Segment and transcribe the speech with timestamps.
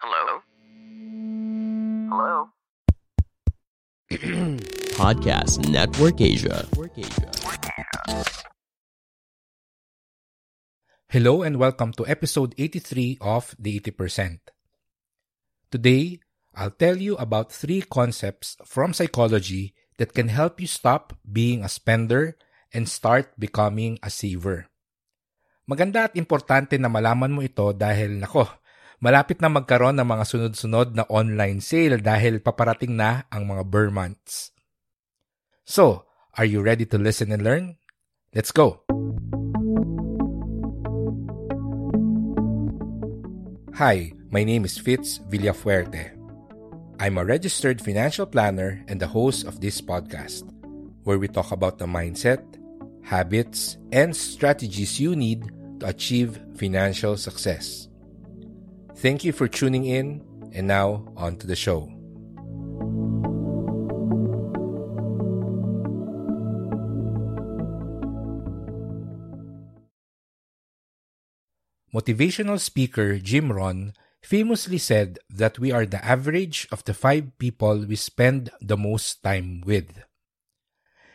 [0.00, 0.40] Hello?
[2.08, 2.48] Hello?
[4.96, 6.64] Podcast Network Asia.
[11.12, 14.40] Hello and welcome to episode 83 of The 80%.
[15.68, 16.24] Today,
[16.56, 21.68] I'll tell you about three concepts from psychology that can help you stop being a
[21.68, 22.40] spender
[22.72, 24.64] and start becoming a saver.
[25.68, 28.48] Maganda at importante na malaman mo ito dahil nako,
[29.00, 33.88] malapit na magkaroon ng mga sunod-sunod na online sale dahil paparating na ang mga burr
[33.88, 34.52] months.
[35.64, 36.04] So,
[36.36, 37.80] are you ready to listen and learn?
[38.36, 38.84] Let's go!
[43.80, 46.12] Hi, my name is Fitz Villafuerte.
[47.00, 50.44] I'm a registered financial planner and the host of this podcast,
[51.08, 52.44] where we talk about the mindset,
[53.00, 55.48] habits, and strategies you need
[55.80, 57.89] to achieve financial success.
[59.00, 60.20] Thank you for tuning in,
[60.52, 61.88] and now on to the show.
[71.96, 77.88] Motivational speaker Jim Rohn famously said that we are the average of the five people
[77.88, 79.88] we spend the most time with.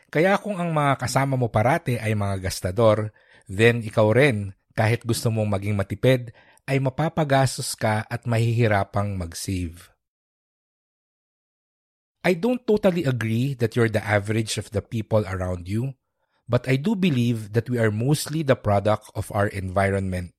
[0.10, 3.14] Kaya kung ang mga kasama mo parate ay mga gastador,
[3.46, 6.34] then ikaw rin, kahit gusto mong maging matipid,
[6.66, 9.94] ay mapapagastos ka at mahihirapang mag-save.
[12.26, 15.94] I don't totally agree that you're the average of the people around you,
[16.50, 20.34] but I do believe that we are mostly the product of our environment.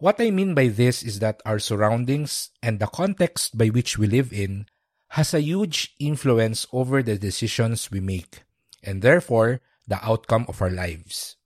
[0.00, 4.06] What I mean by this is that our surroundings and the context by which we
[4.06, 4.66] live in
[5.14, 8.42] has a huge influence over the decisions we make,
[8.82, 11.36] and therefore the outcome of our lives.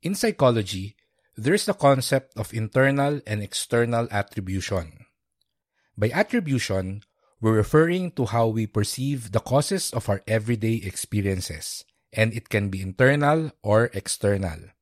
[0.00, 0.96] In psychology,
[1.36, 5.04] there's the concept of internal and external attribution.
[5.92, 7.04] By attribution,
[7.40, 12.68] we're referring to how we perceive the causes of our everyday experiences, and it can
[12.68, 14.72] be internal or external.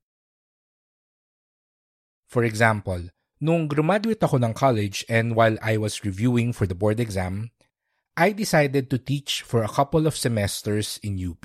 [2.27, 3.11] For example,
[3.43, 7.51] nung graduate ako ng college and while I was reviewing for the board exam,
[8.15, 11.43] I decided to teach for a couple of semesters in UP.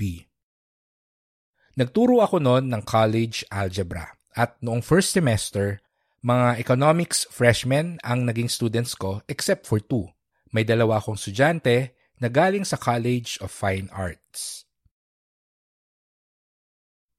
[1.75, 5.83] Nagturo ako noon ng college algebra at noong first semester,
[6.23, 10.07] mga economics freshmen ang naging students ko except for two.
[10.55, 11.91] May dalawa akong estudyante
[12.23, 14.63] na galing sa College of Fine Arts.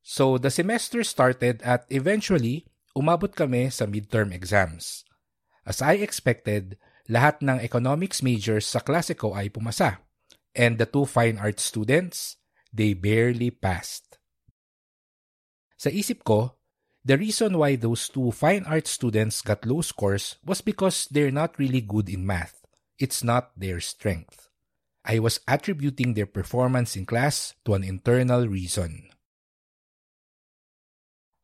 [0.00, 2.64] So the semester started at eventually
[2.96, 5.04] umabot kami sa midterm exams.
[5.68, 6.80] As I expected,
[7.12, 10.00] lahat ng economics majors sa klase ko ay pumasa.
[10.56, 12.40] And the two fine arts students,
[12.72, 14.05] they barely passed.
[15.76, 16.56] Sa isip ko,
[17.04, 21.58] the reason why those two fine arts students got low scores was because they're not
[21.58, 22.66] really good in math.
[22.98, 24.48] It's not their strength.
[25.04, 29.06] I was attributing their performance in class to an internal reason.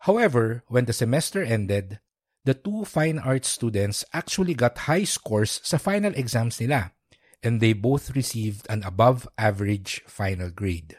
[0.02, 2.00] However, when the semester ended,
[2.44, 6.90] the two fine arts students actually got high scores sa final exams nila,
[7.38, 10.98] and they both received an above average final grade.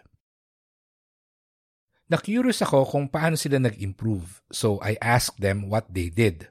[2.14, 6.46] Na-curious ako kung paano sila nag-improve, so I asked them what they did.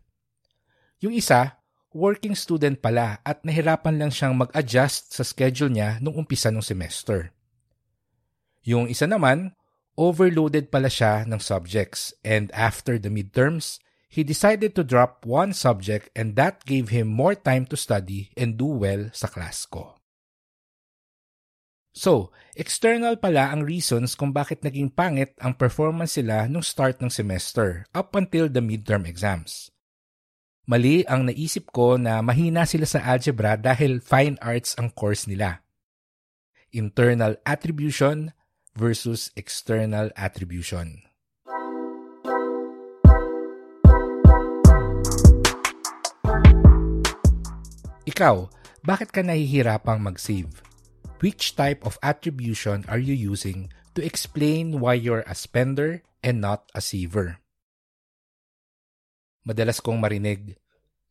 [0.99, 1.63] Yung isa,
[1.95, 7.31] working student pala at nahirapan lang siyang mag-adjust sa schedule niya nung umpisa ng semester.
[8.67, 9.55] Yung isa naman,
[9.95, 13.79] overloaded pala siya ng subjects and after the midterms,
[14.11, 18.59] he decided to drop one subject and that gave him more time to study and
[18.59, 20.02] do well sa class ko.
[21.93, 27.13] So, external pala ang reasons kung bakit naging pangit ang performance sila nung start ng
[27.13, 29.69] semester up until the midterm exams.
[30.65, 35.61] Mali ang naisip ko na mahina sila sa algebra dahil fine arts ang course nila.
[36.73, 38.33] Internal attribution
[38.73, 41.05] versus external attribution.
[48.09, 48.49] Ikaw,
[48.81, 50.72] bakit ka nahihirapang mag-save?
[51.23, 56.67] Which type of attribution are you using to explain why you're a spender and not
[56.75, 57.39] a saver?
[59.47, 60.59] Madalas kong marinig,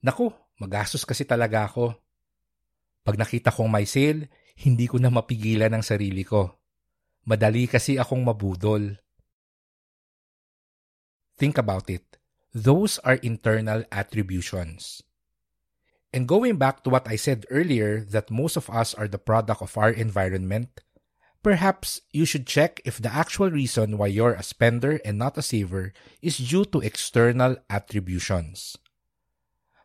[0.01, 1.93] Naku, magastos kasi talaga ako.
[3.05, 4.27] Pag nakita kong may sale,
[4.65, 6.57] hindi ko na mapigilan ang sarili ko.
[7.29, 8.97] Madali kasi akong mabudol.
[11.37, 12.17] Think about it.
[12.51, 15.05] Those are internal attributions.
[16.11, 19.63] And going back to what I said earlier that most of us are the product
[19.63, 20.83] of our environment,
[21.39, 25.41] perhaps you should check if the actual reason why you're a spender and not a
[25.41, 28.75] saver is due to external attributions.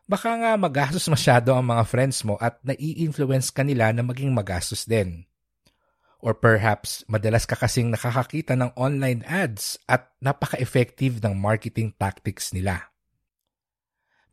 [0.07, 4.83] Baka nga magastos masyado ang mga friends mo at nai-influence ka nila na maging magastos
[4.83, 5.23] din.
[6.19, 12.89] Or perhaps madalas ka kasing nakakakita ng online ads at napaka-effective ng marketing tactics nila.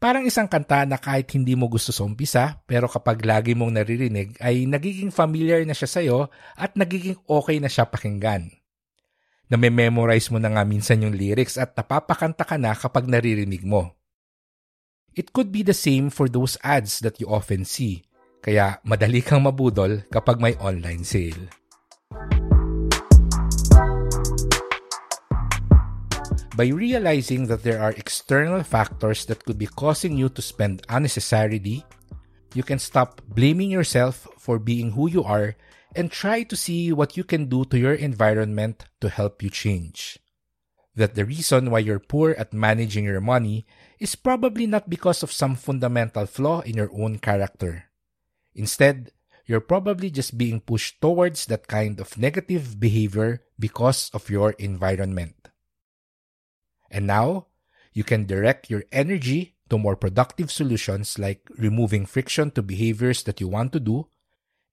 [0.04, 4.36] Parang isang kanta na kahit hindi mo gusto sa umpisa, pero kapag lagi mong naririnig
[4.36, 6.18] ay nagiging familiar na siya sa'yo
[6.60, 8.52] at nagiging okay na siya pakinggan.
[9.48, 13.96] Name-memorize mo na nga minsan yung lyrics at napapakanta ka na kapag naririnig mo.
[15.16, 18.04] It could be the same for those ads that you often see,
[18.44, 21.63] kaya madali kang mabudol kapag may online sale.
[26.54, 31.82] By realizing that there are external factors that could be causing you to spend unnecessarily,
[32.54, 35.56] you can stop blaming yourself for being who you are
[35.96, 40.18] and try to see what you can do to your environment to help you change.
[40.94, 43.66] That the reason why you're poor at managing your money
[43.98, 47.90] is probably not because of some fundamental flaw in your own character.
[48.54, 49.10] Instead,
[49.44, 55.50] you're probably just being pushed towards that kind of negative behavior because of your environment.
[56.94, 57.50] And now,
[57.91, 63.43] you can direct your energy to more productive solutions like removing friction to behaviors that
[63.43, 64.06] you want to do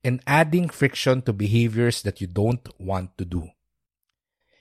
[0.06, 3.50] and adding friction to behaviors that you don't want to do.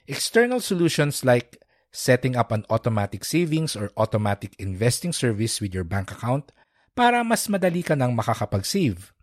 [0.09, 1.61] External solutions like
[1.93, 6.49] setting up an automatic savings or automatic investing service with your bank account
[6.97, 9.13] para mas madali ka nang makakapag-save.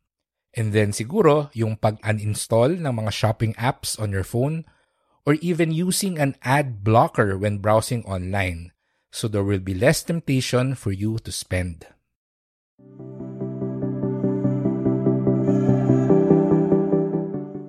[0.54, 4.62] And then siguro yung pag-uninstall ng mga shopping apps on your phone
[5.28, 8.72] or even using an ad blocker when browsing online
[9.10, 11.86] so there will be less temptation for you to spend.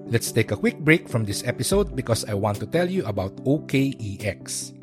[0.09, 3.35] Let's take a quick break from this episode because I want to tell you about
[3.45, 4.73] OKEX.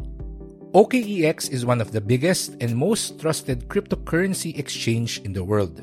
[0.73, 5.83] OKEX is one of the biggest and most trusted cryptocurrency exchange in the world.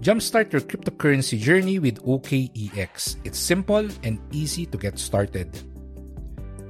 [0.00, 3.20] Jumpstart your cryptocurrency journey with OKEX.
[3.22, 5.52] It's simple and easy to get started.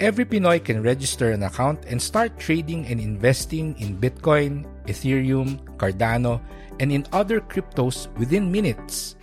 [0.03, 6.43] Every Pinoy can register an account and start trading and investing in Bitcoin, Ethereum, Cardano,
[6.81, 9.15] and in other cryptos within minutes.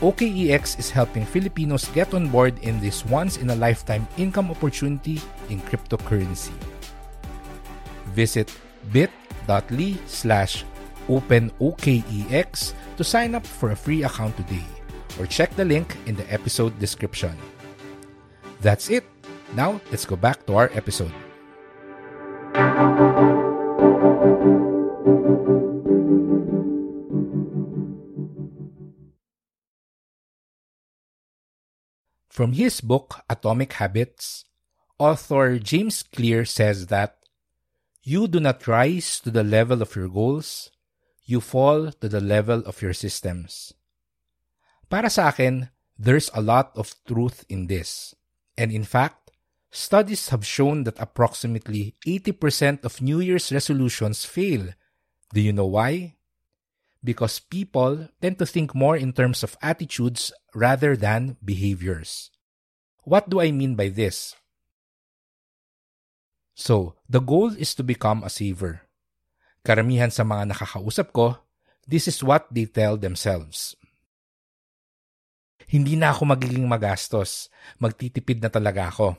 [0.00, 5.20] OKEX is helping Filipinos get on board in this once in a lifetime income opportunity
[5.50, 6.56] in cryptocurrency.
[8.16, 8.48] Visit
[8.92, 10.64] bit.ly slash
[11.08, 14.64] OpenOKEX to sign up for a free account today
[15.18, 17.36] or check the link in the episode description.
[18.60, 19.04] That's it.
[19.54, 21.12] Now, let's go back to our episode.
[32.34, 34.44] From his book Atomic Habits,
[34.98, 37.18] author James Clear says that
[38.02, 40.73] you do not rise to the level of your goals,
[41.24, 43.72] you fall to the level of your systems.
[44.88, 48.14] Para sa akin, there's a lot of truth in this.
[48.56, 49.32] And in fact,
[49.70, 54.74] studies have shown that approximately 80% of New Year's resolutions fail.
[55.32, 56.16] Do you know why?
[57.04, 62.32] because people tend to think more in terms of attitudes rather than behaviors.
[63.04, 64.34] What do I mean by this?
[66.56, 68.83] So, the goal is to become a saver.
[69.64, 71.40] Karamihan sa mga nakakausap ko,
[71.88, 73.72] this is what they tell themselves.
[75.64, 77.48] Hindi na ako magiging magastos.
[77.80, 79.16] Magtitipid na talaga ako.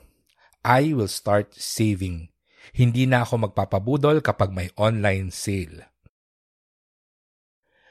[0.62, 2.30] I will start saving.
[2.70, 5.86] Hindi na ako magpapabudol kapag may online sale.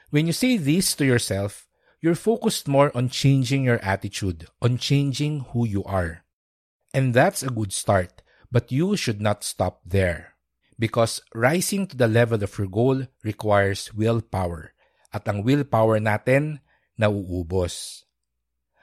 [0.08, 1.68] When you say this to yourself,
[2.00, 6.24] you're focused more on changing your attitude, on changing who you are.
[6.96, 10.35] And that's a good start, but you should not stop there.
[10.78, 14.72] Because rising to the level of your goal requires willpower.
[15.12, 16.60] At ang willpower natin,
[17.00, 18.04] nauubos.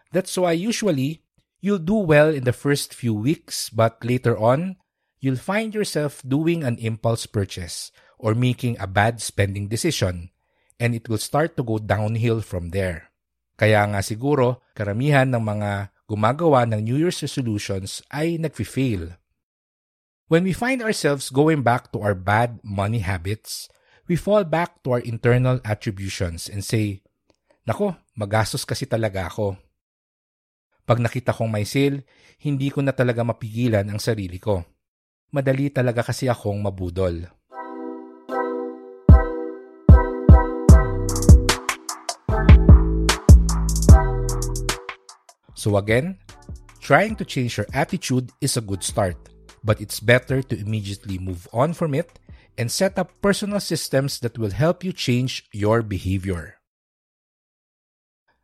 [0.09, 1.21] That's why usually,
[1.61, 4.77] you'll do well in the first few weeks, but later on,
[5.21, 10.33] you'll find yourself doing an impulse purchase or making a bad spending decision
[10.83, 13.07] and it will start to go downhill from there.
[13.55, 19.15] Kaya nga siguro, karamihan ng mga gumagawa ng New Year's resolutions ay nagfi-fail.
[20.33, 23.69] When we find ourselves going back to our bad money habits,
[24.09, 27.05] we fall back to our internal attributions and say,
[27.69, 29.61] Nako, magastos kasi talaga ako.
[30.89, 32.01] Pag nakita kong may sale,
[32.41, 34.65] hindi ko na talaga mapigilan ang sarili ko.
[35.37, 37.29] Madali talaga kasi akong mabudol.
[45.53, 46.17] So again,
[46.81, 49.29] trying to change your attitude is a good start,
[49.63, 52.19] but it's better to immediately move on from it
[52.59, 56.59] and set up personal systems that will help you change your behavior.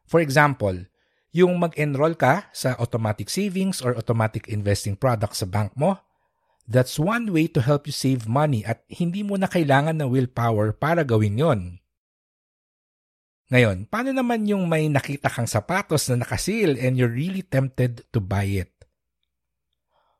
[0.09, 0.89] For example,
[1.29, 6.01] yung mag-enroll ka sa automatic savings or automatic investing products sa bank mo,
[6.65, 10.73] that's one way to help you save money at hindi mo na kailangan ng willpower
[10.73, 11.61] para gawin yon.
[13.49, 18.21] Ngayon, paano naman yung may nakita kang sapatos na nakasil and you're really tempted to
[18.21, 18.78] buy it?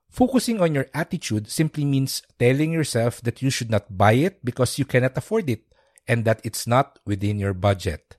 [0.10, 4.78] Focusing on your attitude simply means telling yourself that you should not buy it because
[4.78, 5.64] you cannot afford it
[6.08, 8.18] and that it's not within your budget.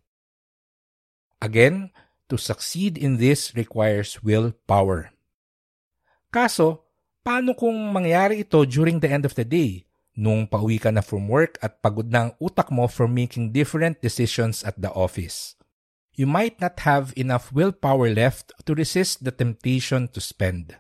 [1.43, 1.91] Again,
[2.31, 5.11] to succeed in this requires willpower.
[6.31, 6.87] Kaso,
[7.27, 9.91] paano kung mangyari ito during the end of the day?
[10.21, 14.03] nung pauwi ka na from work at pagod na ang utak mo from making different
[14.03, 15.55] decisions at the office.
[16.13, 20.77] You might not have enough willpower left to resist the temptation to spend.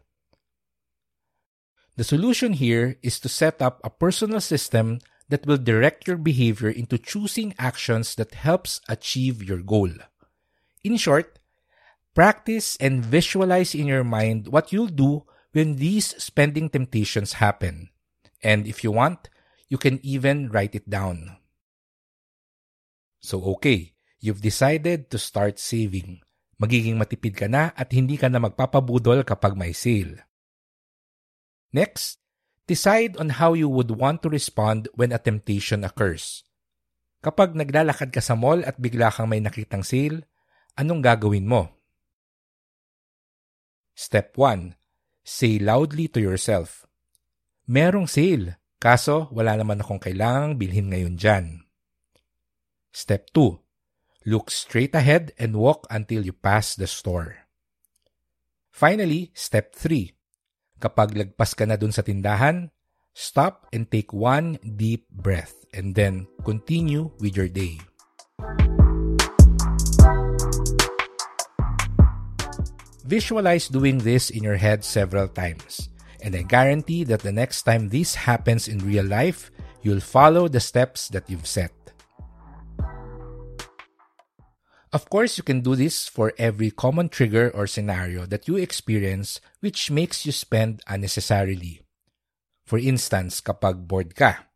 [2.00, 6.72] The solution here is to set up a personal system that will direct your behavior
[6.72, 9.92] into choosing actions that helps achieve your goal.
[10.80, 11.36] In short,
[12.16, 17.92] practice and visualize in your mind what you'll do when these spending temptations happen.
[18.40, 19.28] And if you want,
[19.68, 21.36] you can even write it down.
[23.20, 23.92] So okay,
[24.24, 26.24] you've decided to start saving.
[26.56, 30.29] Magiging matipid ka na at hindi ka na magpapabudol kapag may sale.
[31.70, 32.18] Next,
[32.66, 36.42] decide on how you would want to respond when a temptation occurs.
[37.20, 40.24] Kapag naglalakad ka sa mall at bigla kang may nakitang sale,
[40.74, 41.68] anong gagawin mo?
[43.92, 44.74] Step 1.
[45.20, 46.88] Say loudly to yourself,
[47.68, 48.56] merong sale.
[48.80, 51.46] Kaso, wala naman akong kailangang bilhin ngayon dyan.
[52.88, 53.60] Step 2.
[54.24, 57.44] Look straight ahead and walk until you pass the store.
[58.72, 60.16] Finally, step 3.
[60.80, 62.72] Kapag lagpas ka na dun sa tindahan,
[63.12, 67.78] stop and take one deep breath and then continue with your day.
[73.04, 75.90] Visualize doing this in your head several times.
[76.22, 79.50] and I guarantee that the next time this happens in real life,
[79.82, 81.72] you'll follow the steps that you've set.
[84.90, 89.38] Of course, you can do this for every common trigger or scenario that you experience
[89.62, 91.86] which makes you spend unnecessarily.
[92.66, 94.50] For instance, kapag bored ka,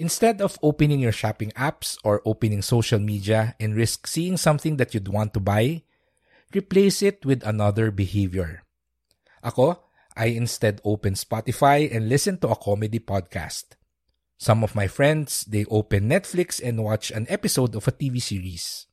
[0.00, 4.96] instead of opening your shopping apps or opening social media and risk seeing something that
[4.96, 5.84] you'd want to buy,
[6.56, 8.64] replace it with another behavior.
[9.44, 9.84] Ako,
[10.16, 13.76] I instead open Spotify and listen to a comedy podcast.
[14.40, 18.88] Some of my friends, they open Netflix and watch an episode of a TV series.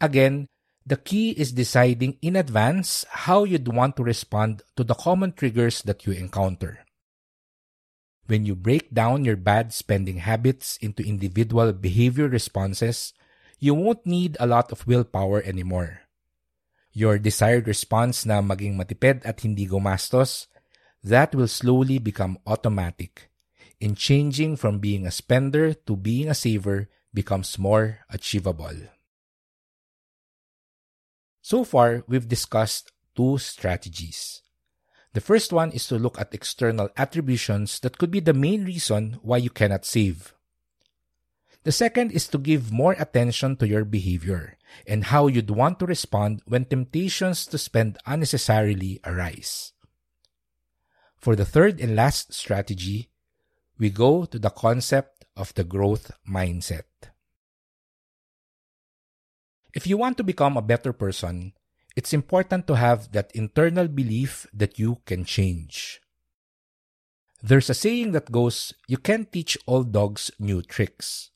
[0.00, 0.48] Again,
[0.86, 5.82] the key is deciding in advance how you'd want to respond to the common triggers
[5.82, 6.80] that you encounter.
[8.26, 13.12] When you break down your bad spending habits into individual behavior responses,
[13.58, 16.00] you won't need a lot of willpower anymore.
[16.92, 20.50] your desired response na maging matipid at hindi gumastos,
[21.02, 23.30] that will slowly become automatic.
[23.80, 28.76] In changing from being a spender to being a saver becomes more achievable.
[31.50, 34.40] So far, we've discussed two strategies.
[35.14, 39.18] The first one is to look at external attributions that could be the main reason
[39.22, 40.32] why you cannot save.
[41.64, 45.90] The second is to give more attention to your behavior and how you'd want to
[45.90, 49.72] respond when temptations to spend unnecessarily arise.
[51.18, 53.10] For the third and last strategy,
[53.76, 57.10] we go to the concept of the growth mindset.
[59.74, 61.52] If you want to become a better person,
[61.96, 66.00] it's important to have that internal belief that you can change.
[67.42, 71.30] There's a saying that goes, you can't teach old dogs new tricks.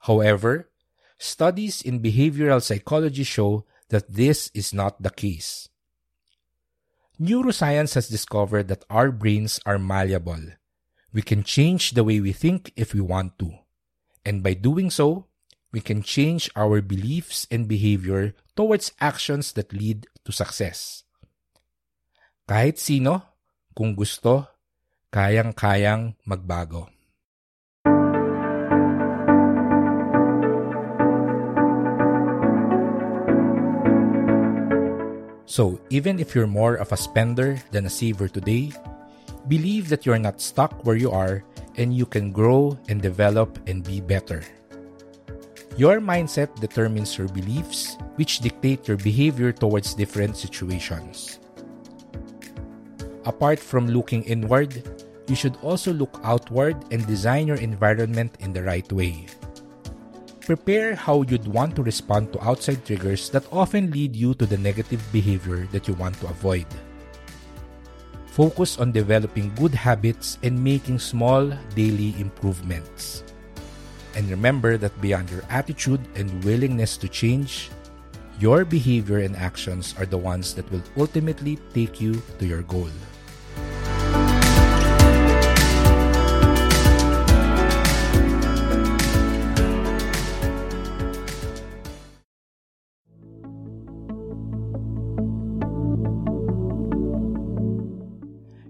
[0.00, 0.70] However,
[1.18, 5.68] studies in behavioral psychology show that this is not the case.
[7.20, 10.58] Neuroscience has discovered that our brains are malleable.
[11.12, 13.54] We can change the way we think if we want to.
[14.26, 15.26] And by doing so,
[15.74, 21.02] we can change our beliefs and behavior towards actions that lead to success.
[22.46, 23.34] Kahit sino,
[23.74, 24.46] kung gusto,
[25.10, 26.86] kayang-kayang magbago.
[35.44, 38.70] So, even if you're more of a spender than a saver today,
[39.50, 41.42] believe that you're not stuck where you are
[41.74, 44.42] and you can grow and develop and be better.
[45.74, 51.40] Your mindset determines your beliefs, which dictate your behavior towards different situations.
[53.26, 54.86] Apart from looking inward,
[55.26, 59.26] you should also look outward and design your environment in the right way.
[60.46, 64.58] Prepare how you'd want to respond to outside triggers that often lead you to the
[64.58, 66.66] negative behavior that you want to avoid.
[68.30, 73.24] Focus on developing good habits and making small daily improvements.
[74.16, 77.70] And remember that beyond your attitude and willingness to change,
[78.38, 82.90] your behavior and actions are the ones that will ultimately take you to your goal.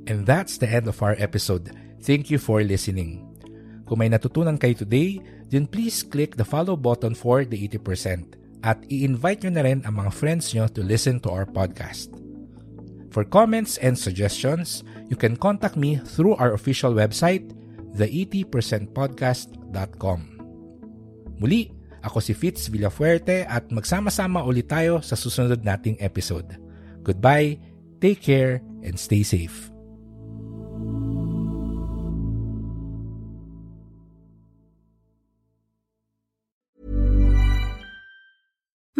[0.06, 1.72] And that's the end of our episode.
[2.00, 3.33] Thank you for listening.
[3.84, 5.20] Kung may natutunan kayo today,
[5.52, 8.24] then please click the follow button for the 80%
[8.64, 12.08] at i-invite nyo na rin ang mga friends nyo to listen to our podcast.
[13.12, 17.52] For comments and suggestions, you can contact me through our official website,
[17.94, 20.20] the80percentpodcast.com.
[21.38, 21.70] Muli,
[22.02, 26.58] ako si Fitz Villafuerte at magsama-sama ulit tayo sa susunod nating episode.
[27.06, 27.62] Goodbye,
[28.00, 29.73] take care, and stay safe.